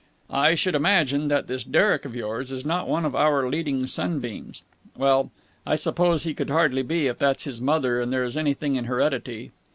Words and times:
"I 0.31 0.55
should 0.55 0.73
imagine 0.73 1.27
that 1.27 1.45
this 1.45 1.63
Derek 1.63 2.05
of 2.05 2.15
yours 2.15 2.51
is 2.51 2.65
not 2.65 2.87
one 2.89 3.05
of 3.05 3.15
our 3.15 3.47
leading 3.47 3.85
sunbeams. 3.85 4.63
Well, 4.97 5.29
I 5.63 5.75
suppose 5.75 6.23
he 6.23 6.33
could 6.33 6.49
hardly 6.49 6.81
be, 6.81 7.05
if 7.05 7.19
that's 7.19 7.43
his 7.43 7.61
mother 7.61 8.01
and 8.01 8.11
there 8.11 8.23
is 8.25 8.35
anything 8.35 8.77
in 8.77 8.85
heredity." 8.85 9.51